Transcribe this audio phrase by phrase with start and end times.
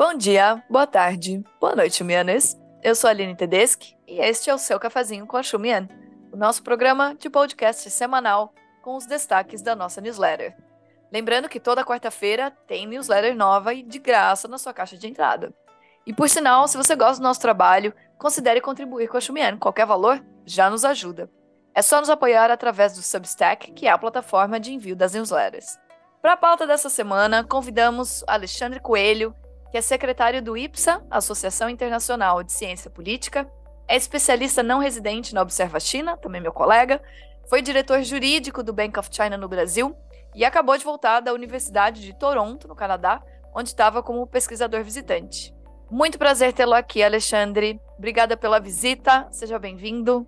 [0.00, 2.58] Bom dia, boa tarde, boa noite, Chumianes.
[2.82, 5.86] Eu sou a Aline Tedeschi e este é o seu Cafezinho com a Chumian,
[6.32, 10.56] o nosso programa de podcast semanal com os destaques da nossa newsletter.
[11.12, 15.52] Lembrando que toda quarta-feira tem newsletter nova e de graça na sua caixa de entrada.
[16.06, 19.58] E por sinal, se você gosta do nosso trabalho, considere contribuir com a Chumian.
[19.58, 21.30] Qualquer valor já nos ajuda.
[21.74, 25.78] É só nos apoiar através do Substack, que é a plataforma de envio das newsletters.
[26.22, 29.34] Para a pauta dessa semana, convidamos Alexandre Coelho,
[29.70, 33.48] que é secretário do IPSA, Associação Internacional de Ciência Política,
[33.86, 37.00] é especialista não residente na Observa China, também meu colega,
[37.48, 39.94] foi diretor jurídico do Bank of China no Brasil
[40.34, 43.22] e acabou de voltar da Universidade de Toronto, no Canadá,
[43.54, 45.54] onde estava como pesquisador visitante.
[45.90, 47.80] Muito prazer tê-lo aqui, Alexandre.
[47.98, 50.24] Obrigada pela visita, seja bem-vindo.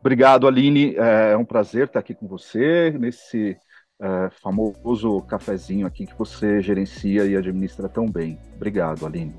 [0.00, 0.94] Obrigado, Aline.
[0.96, 3.58] É um prazer estar aqui com você nesse
[4.00, 8.38] é, famoso cafezinho aqui que você gerencia e administra tão bem.
[8.54, 9.34] Obrigado, Aline.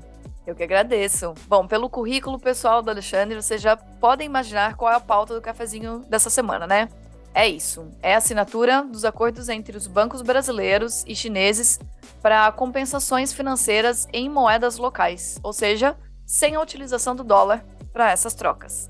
[0.46, 1.34] Eu que agradeço.
[1.46, 5.42] Bom, pelo currículo pessoal do Alexandre, vocês já podem imaginar qual é a pauta do
[5.42, 6.88] cafezinho dessa semana, né?
[7.34, 7.86] É isso.
[8.02, 11.78] É a assinatura dos acordos entre os bancos brasileiros e chineses
[12.22, 18.34] para compensações financeiras em moedas locais, ou seja, sem a utilização do dólar para essas
[18.34, 18.88] trocas.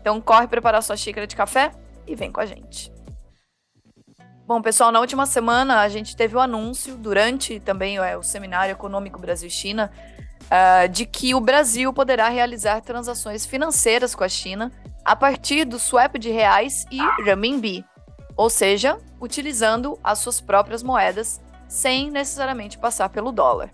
[0.00, 1.72] Então corre preparar sua xícara de café
[2.06, 2.92] e vem com a gente.
[4.48, 8.72] Bom, pessoal, na última semana a gente teve o anúncio, durante também é, o Seminário
[8.72, 9.92] Econômico Brasil-China,
[10.44, 14.72] uh, de que o Brasil poderá realizar transações financeiras com a China
[15.04, 17.84] a partir do swap de reais e renminbi,
[18.34, 23.70] ou seja, utilizando as suas próprias moedas sem necessariamente passar pelo dólar.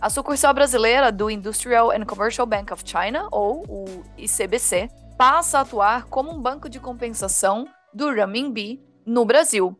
[0.00, 5.60] A sucursal brasileira do Industrial and Commercial Bank of China, ou o ICBC, passa a
[5.60, 9.78] atuar como um banco de compensação do renminbi no Brasil,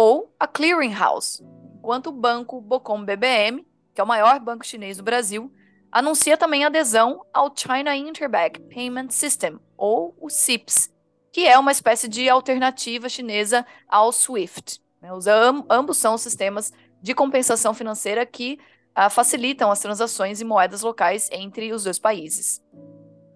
[0.00, 1.42] ou a Clearing House,
[1.76, 5.52] enquanto o banco Bocom BBM, que é o maior banco chinês do Brasil,
[5.90, 10.88] anuncia também adesão ao China Interbank Payment System, ou o CIPS,
[11.32, 14.80] que é uma espécie de alternativa chinesa ao SWIFT.
[15.02, 15.12] Né?
[15.12, 16.72] Os ambos são sistemas
[17.02, 18.56] de compensação financeira que
[18.96, 22.62] uh, facilitam as transações em moedas locais entre os dois países.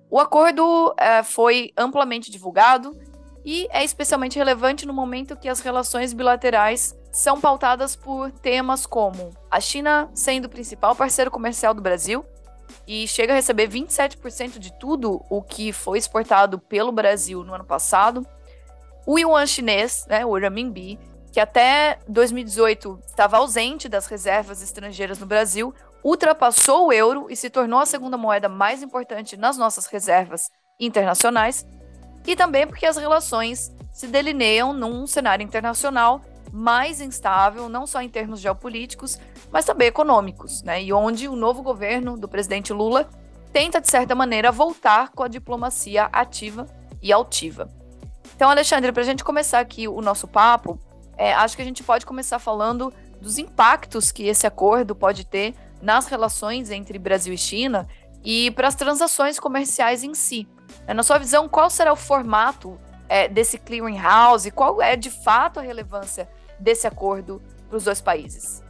[0.08, 2.96] O acordo uh, foi amplamente divulgado
[3.44, 9.30] e é especialmente relevante no momento que as relações bilaterais são pautadas por temas como
[9.50, 12.25] a China sendo o principal parceiro comercial do Brasil
[12.86, 17.64] e chega a receber 27% de tudo o que foi exportado pelo Brasil no ano
[17.64, 18.26] passado,
[19.06, 20.98] o yuan chinês, né, o renminbi,
[21.32, 27.50] que até 2018 estava ausente das reservas estrangeiras no Brasil, ultrapassou o euro e se
[27.50, 31.66] tornou a segunda moeda mais importante nas nossas reservas internacionais
[32.26, 36.22] e também porque as relações se delineiam num cenário internacional
[36.52, 39.18] mais instável, não só em termos geopolíticos,
[39.50, 40.82] mas também econômicos, né?
[40.82, 43.08] E onde o novo governo do presidente Lula
[43.52, 46.66] tenta, de certa maneira, voltar com a diplomacia ativa
[47.00, 47.70] e altiva.
[48.36, 50.78] Então, Alexandre, para a gente começar aqui o nosso papo,
[51.16, 55.54] é, acho que a gente pode começar falando dos impactos que esse acordo pode ter
[55.80, 57.88] nas relações entre Brasil e China
[58.24, 60.46] e para as transações comerciais em si.
[60.87, 62.78] É, na sua visão, qual será o formato
[63.09, 64.50] é, desse clearing house?
[64.54, 66.28] Qual é de fato a relevância
[66.59, 68.62] desse acordo para os dois países?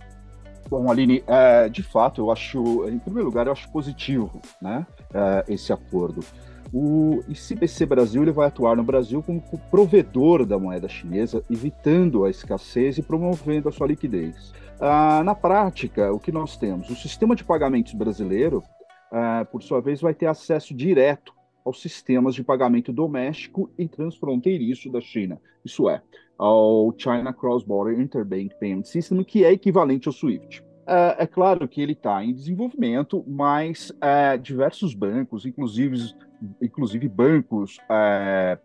[0.69, 5.45] Bom, Aline, é, de fato, eu acho, em primeiro lugar, eu acho positivo né, é,
[5.53, 6.25] esse acordo.
[6.73, 12.31] O ICBC Brasil ele vai atuar no Brasil como provedor da moeda chinesa, evitando a
[12.31, 14.55] escassez e promovendo a sua liquidez.
[14.81, 16.89] Ah, na prática, o que nós temos?
[16.89, 18.65] O sistema de pagamentos brasileiro,
[19.13, 21.35] ah, por sua vez, vai ter acesso direto
[21.65, 26.03] aos sistemas de pagamento doméstico e transfronteiriço da China, isso é,
[26.37, 30.63] ao China Cross-Border Interbank Payment System, que é equivalente ao SWIFT.
[30.87, 36.15] É, é claro que ele está em desenvolvimento, mas é, diversos bancos, inclusive,
[36.61, 38.59] inclusive bancos é,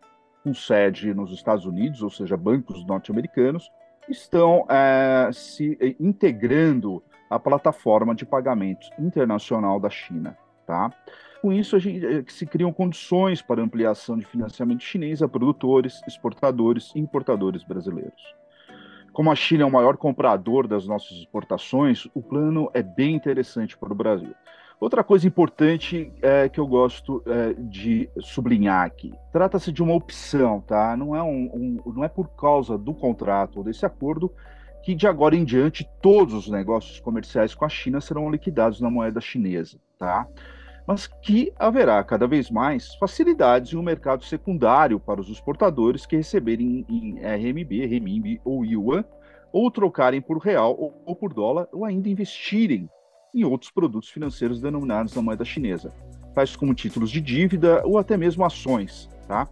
[0.43, 3.69] com sede nos Estados Unidos, ou seja, bancos norte-americanos,
[4.09, 10.37] estão é, se integrando à plataforma de pagamentos internacional da China.
[10.65, 10.91] Tá?
[11.41, 16.91] Com isso, gente, eh, se criam condições para ampliação de financiamento chinês a produtores, exportadores
[16.95, 18.21] e importadores brasileiros.
[19.13, 23.77] Como a China é o maior comprador das nossas exportações, o plano é bem interessante
[23.77, 24.33] para o Brasil.
[24.79, 30.61] Outra coisa importante é, que eu gosto é, de sublinhar aqui: trata-se de uma opção,
[30.61, 30.95] tá?
[30.95, 34.31] Não é, um, um, não é por causa do contrato ou desse acordo
[34.83, 38.89] que de agora em diante todos os negócios comerciais com a China serão liquidados na
[38.89, 40.27] moeda chinesa, tá?
[40.87, 46.85] Mas que haverá cada vez mais facilidades um mercado secundário para os exportadores que receberem
[46.87, 49.03] em RMB, RMB ou Yuan,
[49.51, 52.89] ou trocarem por real ou, ou por dólar, ou ainda investirem
[53.35, 55.93] em outros produtos financeiros denominados na moeda chinesa,
[56.33, 59.09] tais como títulos de dívida ou até mesmo ações.
[59.27, 59.45] Tá?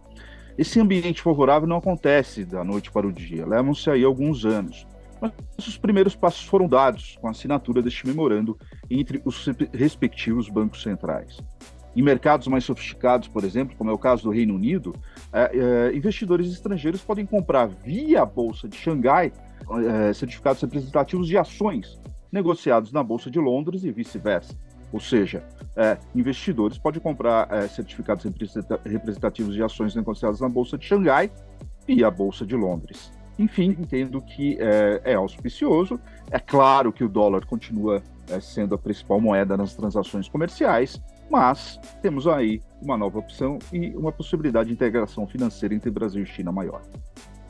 [0.56, 4.86] Esse ambiente favorável não acontece da noite para o dia, levam-se aí alguns anos.
[5.56, 8.58] Mas os primeiros passos foram dados com a assinatura deste memorando
[8.90, 11.38] entre os respectivos bancos centrais.
[11.94, 14.94] Em mercados mais sofisticados, por exemplo, como é o caso do Reino Unido,
[15.32, 19.32] é, é, investidores estrangeiros podem comprar via Bolsa de Xangai
[19.70, 21.98] é, certificados representativos de ações
[22.30, 24.54] negociados na Bolsa de Londres e vice-versa.
[24.92, 25.42] Ou seja,
[25.74, 28.24] é, investidores podem comprar é, certificados
[28.84, 31.30] representativos de ações negociadas na Bolsa de Xangai
[31.88, 33.10] e a Bolsa de Londres.
[33.38, 36.00] Enfim, entendo que é, é auspicioso.
[36.30, 41.00] É claro que o dólar continua é, sendo a principal moeda nas transações comerciais,
[41.30, 46.26] mas temos aí uma nova opção e uma possibilidade de integração financeira entre Brasil e
[46.26, 46.82] China maior.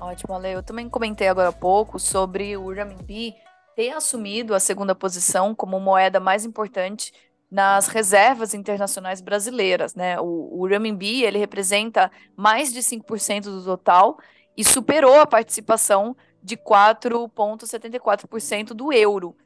[0.01, 0.53] Ótimo, Ale.
[0.53, 3.35] Eu também comentei agora há pouco sobre o renminbi
[3.75, 7.13] ter assumido a segunda posição como moeda mais importante
[7.51, 10.19] nas reservas internacionais brasileiras, né?
[10.21, 14.19] O, o renminbi, ele representa mais de 5% do total
[14.57, 19.37] e superou a participação de 4,74% do euro.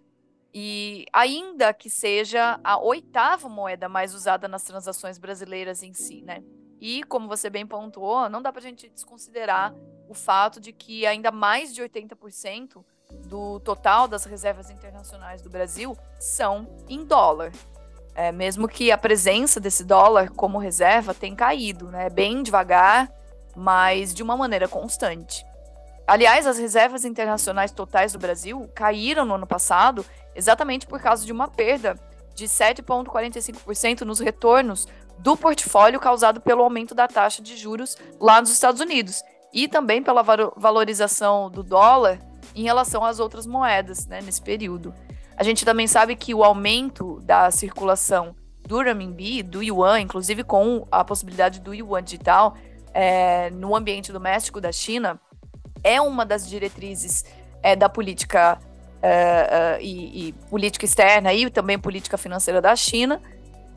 [0.53, 6.43] E ainda que seja a oitava moeda mais usada nas transações brasileiras em si, né?
[6.81, 9.75] E, como você bem pontuou, não dá para a gente desconsiderar
[10.09, 12.83] o fato de que ainda mais de 80%
[13.27, 17.53] do total das reservas internacionais do Brasil são em dólar.
[18.15, 22.11] É, mesmo que a presença desse dólar como reserva tenha caído, né?
[22.11, 23.13] Bem devagar,
[23.57, 25.45] mas de uma maneira constante.
[26.07, 30.05] Aliás, as reservas internacionais totais do Brasil caíram no ano passado
[30.35, 31.99] exatamente por causa de uma perda
[32.35, 34.89] de 7,45% nos retornos
[35.19, 39.23] do portfólio causado pelo aumento da taxa de juros lá nos Estados Unidos
[39.53, 40.23] e também pela
[40.57, 42.19] valorização do dólar
[42.55, 44.95] em relação às outras moedas né, nesse período.
[45.37, 48.35] A gente também sabe que o aumento da circulação
[48.67, 52.57] do renminbi, do yuan, inclusive com a possibilidade do yuan digital
[52.95, 55.21] é, no ambiente doméstico da China,
[55.83, 57.25] é uma das diretrizes
[57.63, 63.21] é, da política uh, uh, e, e, política externa e também política financeira da China,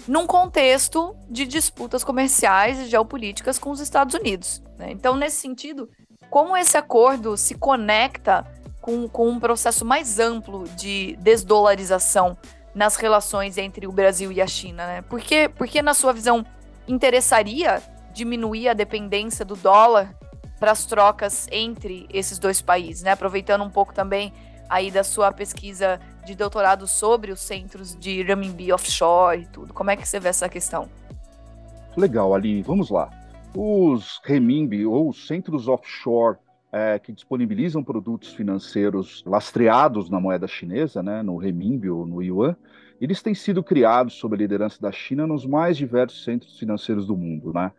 [0.08, 4.62] num contexto de disputas comerciais e geopolíticas com os Estados Unidos.
[4.78, 4.92] Né?
[4.92, 5.90] Então, nesse sentido,
[6.30, 8.46] como esse acordo se conecta
[8.82, 12.38] com, com um processo mais amplo de desdolarização
[12.76, 14.86] nas relações entre o Brasil e a China?
[14.88, 15.02] Né?
[15.04, 16.46] Porque, porque, na sua visão,
[16.88, 17.82] interessaria
[18.14, 20.16] diminuir a dependência do dólar
[20.60, 23.12] para as trocas entre esses dois países, né?
[23.12, 24.32] Aproveitando um pouco também
[24.70, 29.74] aí da sua pesquisa de doutorado sobre os centros de renminbi offshore e tudo.
[29.74, 30.88] Como é que você vê essa questão?
[31.98, 32.62] Legal, Ali.
[32.62, 33.10] Vamos lá.
[33.54, 36.38] Os renminbi ou os centros offshore
[36.72, 42.56] é, que disponibilizam produtos financeiros lastreados na moeda chinesa, né, no renminbi ou no yuan,
[43.04, 47.18] eles têm sido criados sob a liderança da China nos mais diversos centros financeiros do
[47.18, 47.72] mundo, né?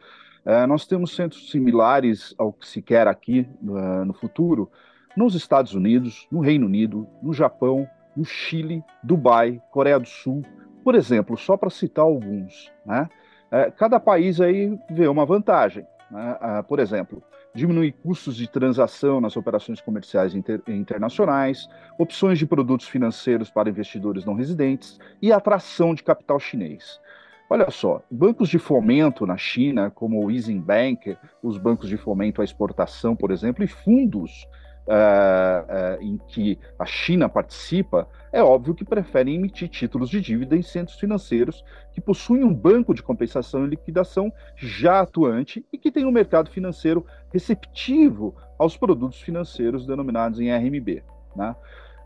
[0.45, 4.71] É, nós temos centros similares ao que se quer aqui uh, no futuro,
[5.17, 10.45] nos Estados Unidos, no Reino Unido, no Japão, no Chile, Dubai, Coreia do Sul,
[10.83, 12.71] por exemplo, só para citar alguns.
[12.85, 13.09] Né?
[13.51, 15.87] É, cada país aí vê uma vantagem.
[16.11, 16.37] Né?
[16.41, 17.23] Ah, por exemplo,
[17.55, 21.69] diminuir custos de transação nas operações comerciais inter internacionais,
[21.99, 27.01] opções de produtos financeiros para investidores não residentes e atração de capital chinês.
[27.49, 32.41] Olha só, bancos de fomento na China, como o Easing Bank, os bancos de fomento
[32.41, 34.49] à exportação, por exemplo, e fundos
[34.87, 40.57] uh, uh, em que a China participa, é óbvio que preferem emitir títulos de dívida
[40.57, 45.91] em centros financeiros que possuem um banco de compensação e liquidação já atuante e que
[45.91, 51.03] tem um mercado financeiro receptivo aos produtos financeiros denominados em RMB.
[51.37, 51.57] Né?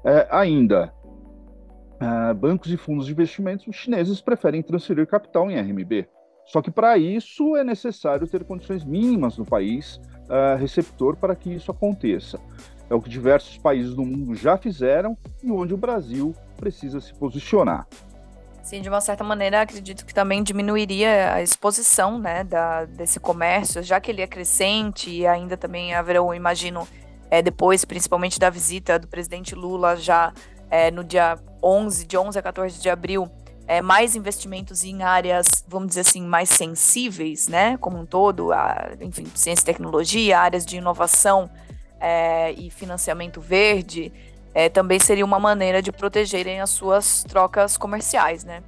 [0.05, 0.93] Uh, ainda,
[2.37, 6.07] bancos e fundos de investimentos chineses preferem transferir capital em RMB.
[6.47, 11.53] Só que para isso é necessário ter condições mínimas no país uh, receptor para que
[11.53, 12.39] isso aconteça.
[12.91, 17.13] É o que diversos países do mundo já fizeram e onde o Brasil precisa se
[17.15, 17.87] posicionar.
[18.63, 23.83] Sim, de uma certa maneira, acredito que também diminuiria a exposição né, da, desse comércio,
[23.83, 26.87] já que ele é crescente e ainda também haverá, imagino,
[27.31, 30.33] é, depois, principalmente da visita do presidente Lula já
[30.71, 33.31] é, no dia 11, de 11 a 14 de abril,
[33.69, 38.93] é, mais investimentos em áreas, vamos dizer assim, mais sensíveis, né, como um todo, a,
[38.99, 41.51] enfim, ciência e tecnologia, áreas de inovação
[42.01, 44.11] é, e financiamento verde,
[44.55, 48.63] é, também seria uma maneira de protegerem as suas trocas comerciais, né.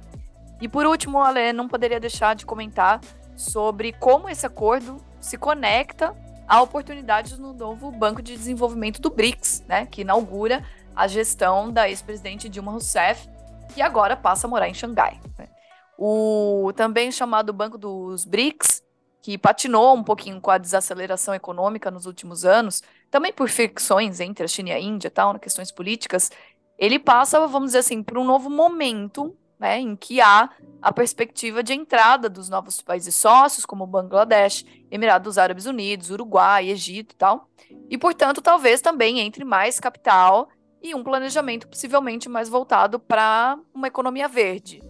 [0.61, 3.01] E por último, Ale, não poderia deixar de comentar
[3.35, 6.15] sobre como esse acordo se conecta
[6.47, 10.63] a oportunidades no novo Banco de Desenvolvimento do BRICS, né, que inaugura
[10.95, 13.30] a gestão da ex-presidente Dilma Rousseff
[13.75, 15.19] e agora passa a morar em Xangai.
[15.37, 15.47] Né?
[15.97, 18.83] O também chamado Banco dos BRICS,
[19.21, 24.43] que patinou um pouquinho com a desaceleração econômica nos últimos anos, também por fricções entre
[24.43, 26.31] a China e a Índia, tal, questões políticas,
[26.77, 30.49] ele passa, vamos dizer assim, por um novo momento, né, em que há
[30.81, 37.13] a perspectiva de entrada dos novos países sócios, como Bangladesh, Emirados Árabes Unidos, Uruguai, Egito
[37.13, 37.47] e tal,
[37.87, 40.49] e, portanto, talvez também entre mais capital
[40.81, 44.81] e um planejamento possivelmente mais voltado para uma economia verde.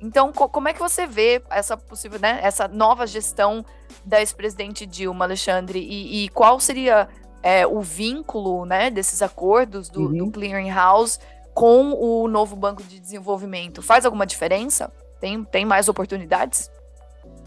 [0.00, 3.64] Então, co como é que você vê essa possível, né, essa nova gestão
[4.04, 7.08] da ex-presidente Dilma, Alexandre, e, e qual seria
[7.42, 10.16] é, o vínculo, né, desses acordos do, uhum.
[10.26, 11.18] do Clearing House
[11.54, 13.80] com o novo Banco de Desenvolvimento?
[13.80, 14.92] Faz alguma diferença?
[15.20, 16.70] Tem, tem mais oportunidades?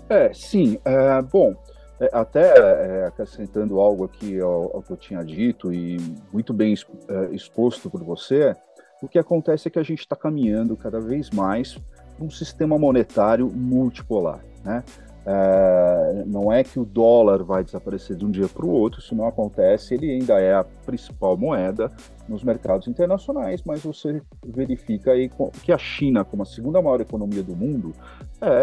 [0.10, 0.80] É, sim.
[0.84, 1.56] É, bom,
[2.00, 5.98] é, até é, acrescentando algo aqui ao, ao, que eu tinha dito e
[6.32, 6.74] muito bem
[7.08, 8.56] é, exposto por você,
[9.02, 11.78] o que acontece é que a gente está caminhando cada vez mais
[12.20, 14.44] um sistema monetário multipolar.
[14.64, 14.84] Né?
[15.26, 19.14] É, não é que o dólar vai desaparecer de um dia para o outro, isso
[19.14, 21.92] não acontece, ele ainda é a principal moeda
[22.28, 25.30] nos mercados internacionais, mas você verifica aí
[25.64, 27.94] que a China, como a segunda maior economia do mundo,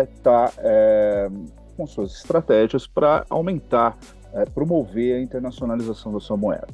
[0.02, 1.30] está é, é,
[1.76, 3.96] com suas estratégias para aumentar,
[4.32, 6.68] é, promover a internacionalização da sua moeda.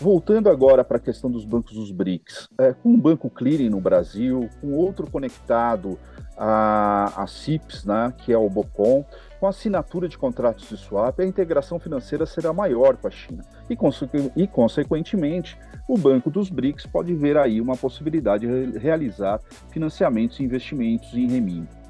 [0.00, 3.80] Voltando agora para a questão dos bancos dos BRICS, é, com um banco clearing no
[3.80, 5.96] Brasil, com outro conectado
[6.36, 9.04] a, a CIPS, né, que é o BOCOM,
[9.38, 13.44] com assinatura de contratos de swap, a integração financeira será maior com a China.
[13.70, 13.76] E,
[14.42, 15.56] e, consequentemente,
[15.88, 19.40] o Banco dos BRICS pode ver aí uma possibilidade de realizar
[19.70, 21.83] financiamentos e investimentos em renminbi.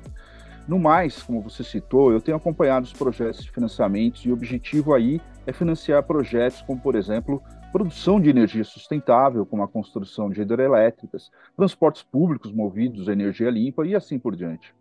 [0.67, 4.95] No mais, como você citou, eu tenho acompanhado os projetos de financiamentos e o objetivo
[4.95, 10.41] aí é financiar projetos como, por exemplo, produção de energia sustentável, como a construção de
[10.41, 14.75] hidrelétricas, transportes públicos movidos a energia limpa e assim por diante.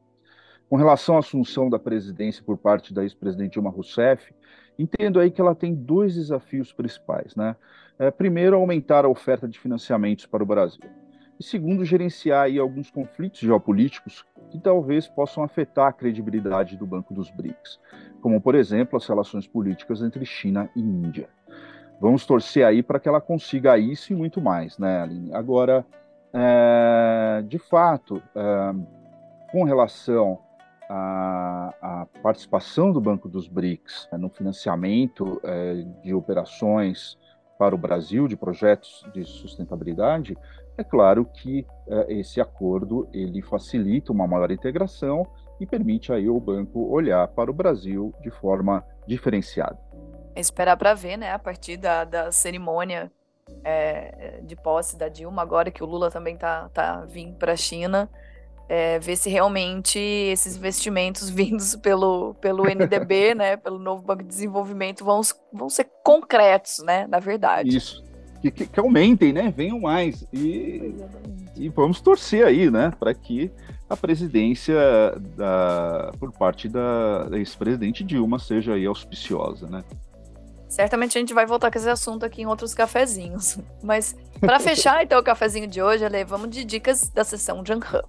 [0.69, 4.33] Com relação à assunção da presidência por parte da ex-presidente Dilma Rousseff,
[4.79, 7.57] entendo aí que ela tem dois desafios principais, né?
[7.99, 11.02] É, primeiro, aumentar a oferta de financiamentos para o Brasil.
[11.39, 17.13] E segundo, gerenciar aí alguns conflitos geopolíticos que talvez possam afetar a credibilidade do Banco
[17.13, 17.79] dos BRICS,
[18.21, 21.27] como, por exemplo, as relações políticas entre China e Índia.
[21.99, 25.33] Vamos torcer aí para que ela consiga isso e muito mais, né, Aline?
[25.33, 25.85] Agora,
[26.33, 28.73] é, de fato, é,
[29.51, 30.39] com relação
[30.89, 37.17] à, participação do Banco dos BRICS é, no financiamento é, de operações
[37.57, 40.37] para o Brasil, de projetos de sustentabilidade,
[40.77, 45.25] é claro que é, esse acordo ele facilita uma maior integração
[45.59, 49.77] e permite aí o banco olhar para o Brasil de forma diferenciada
[50.35, 53.11] esperar para ver, né, a partir da, da cerimônia
[53.63, 57.57] é, de posse da Dilma, agora que o Lula também tá, tá vindo para a
[57.57, 58.09] China,
[58.67, 64.29] é, ver se realmente esses investimentos vindos pelo, pelo NDB, né, pelo novo Banco de
[64.29, 67.77] Desenvolvimento, vão, vão ser concretos, né, na verdade.
[67.77, 68.03] Isso.
[68.43, 70.27] Que, que, que aumentem, né, venham mais.
[70.33, 70.93] E,
[71.55, 73.49] e vamos torcer aí, né, para que
[73.89, 74.75] a presidência
[75.37, 79.81] da, por parte da ex-presidente Dilma seja aí auspiciosa, né?
[80.67, 83.59] Certamente a gente vai voltar com esse assunto aqui em outros cafezinhos.
[83.81, 88.01] Mas para fechar então o cafezinho de hoje, Ale, vamos de dicas da sessão Janhan.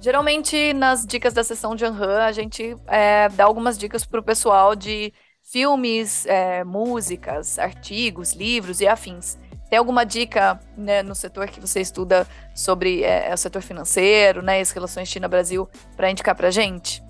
[0.00, 4.74] Geralmente nas dicas da sessão Janhan a gente é, dá algumas dicas para o pessoal
[4.74, 5.12] de
[5.46, 9.38] filmes, é, músicas, artigos, livros e afins.
[9.70, 14.60] Tem alguma dica né, no setor que você estuda sobre é, o setor financeiro, né,
[14.60, 17.02] as relações China-Brasil, para indicar para gente?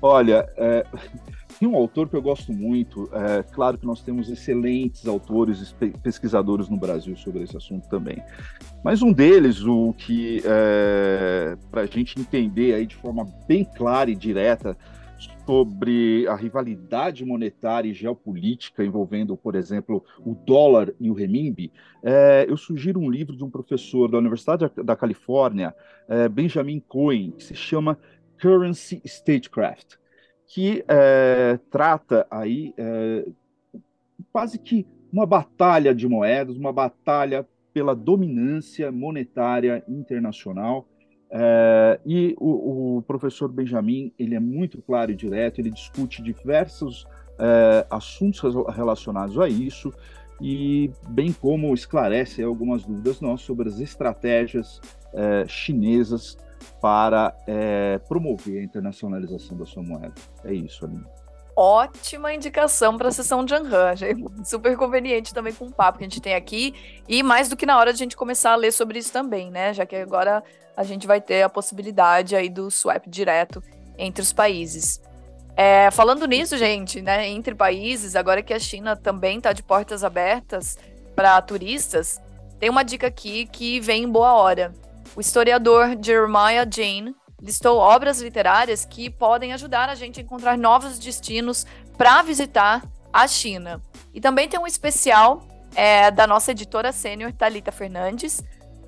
[0.00, 0.84] Olha, é,
[1.58, 5.90] tem um autor que eu gosto muito, é claro que nós temos excelentes autores e
[5.98, 8.22] pesquisadores no Brasil sobre esse assunto também,
[8.84, 14.10] mas um deles, o que, é, para a gente entender aí de forma bem clara
[14.10, 14.76] e direta
[15.46, 21.72] sobre a rivalidade monetária e geopolítica envolvendo, por exemplo, o dólar e o renminbi,
[22.02, 25.74] é, eu sugiro um livro de um professor da Universidade da Califórnia,
[26.08, 27.98] é, Benjamin Cohen, que se chama
[28.38, 29.96] Currency Statecraft
[30.46, 33.26] que é, trata aí é,
[34.32, 40.88] quase que uma batalha de moedas, uma batalha pela dominância monetária internacional.
[41.30, 47.04] É, e o, o, professor Benjamin ele é muito claro e direto, ele discute diversos
[47.38, 48.40] é, assuntos
[48.74, 49.92] relacionados a isso
[50.40, 54.80] e bem como esclarece algumas dúvidas nossas sobre as estratégias
[55.12, 56.38] é, chinesas
[56.80, 60.14] para é, promover a internacionalização da sua moeda.
[60.44, 61.06] É isso, Aline.
[61.56, 63.94] ótima indicação para a sessão de Anhan.
[64.44, 66.74] Super conveniente também com o papo que a gente tem aqui.
[67.08, 69.50] E mais do que na hora de a gente começar a ler sobre isso também,
[69.50, 69.72] né?
[69.72, 70.42] Já que agora
[70.76, 73.62] a gente vai ter a possibilidade aí do swap direto
[73.96, 75.00] entre os países.
[75.56, 80.04] É, falando nisso, gente, né, entre países, agora que a China também está de portas
[80.04, 80.76] abertas
[81.14, 82.20] para turistas,
[82.60, 84.74] tem uma dica aqui que vem em boa hora.
[85.14, 90.98] O historiador Jeremiah Jane listou obras literárias que podem ajudar a gente a encontrar novos
[90.98, 91.66] destinos
[91.96, 93.80] para visitar a China.
[94.12, 95.42] E também tem um especial
[95.74, 98.42] é, da nossa editora sênior, Talita Fernandes,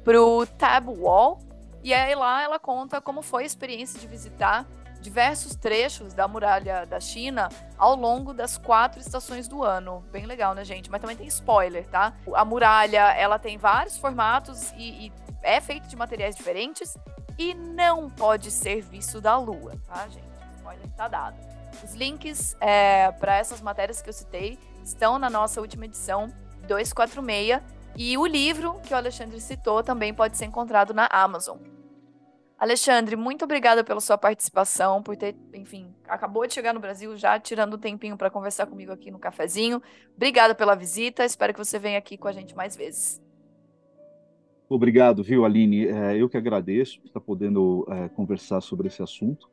[0.04, 1.38] para o Tab Wall.
[1.82, 4.66] E aí lá ela conta como foi a experiência de visitar
[5.00, 10.04] diversos trechos da muralha da China ao longo das quatro estações do ano.
[10.11, 10.90] Bem legal, né, gente?
[10.90, 12.12] Mas também tem spoiler, tá?
[12.35, 16.97] A muralha, ela tem vários formatos e, e é feita de materiais diferentes
[17.38, 20.26] e não pode ser visto da Lua, tá, gente?
[20.56, 21.37] Spoiler tá dado.
[21.85, 26.32] Os links é, para essas matérias que eu citei estão na nossa última edição
[26.66, 27.62] 246
[27.99, 31.59] e o livro que o Alexandre citou também pode ser encontrado na Amazon.
[32.57, 37.38] Alexandre, muito obrigada pela sua participação, por ter, enfim, acabou de chegar no Brasil já
[37.40, 39.83] tirando um tempinho para conversar comigo aqui no cafezinho.
[40.17, 43.21] Obrigada pela visita, espero que você venha aqui com a gente mais vezes.
[44.69, 45.88] Obrigado, viu, Aline?
[45.88, 49.49] É, eu que agradeço por estar podendo é, conversar sobre esse assunto,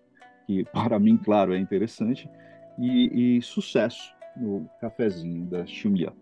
[0.46, 2.30] que para mim, claro, é interessante,
[2.78, 6.14] e, e sucesso no cafezinho da Xumian.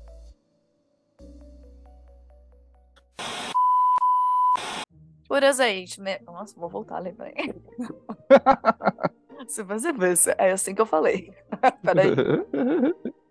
[5.27, 6.01] Por azeite.
[6.25, 7.31] Nossa, vou voltar a lembrar.
[9.47, 11.31] Se você pensa, é assim que eu falei.
[11.83, 12.11] Peraí.